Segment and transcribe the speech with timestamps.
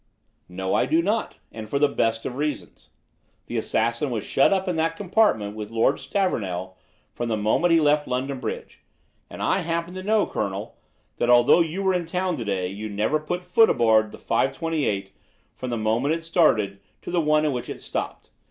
[0.49, 1.37] "No, I do not.
[1.51, 2.89] And for the best of reasons.
[3.45, 6.75] The assassin was shut up in that compartment with Lord Stavornell
[7.13, 8.81] from the moment he left London Bridge;
[9.29, 10.75] and I happen to know, Colonel,
[11.17, 15.09] that although you were in town to day, you never put foot aboard the 5.28
[15.55, 18.31] from the moment it started to the one in which it stopped.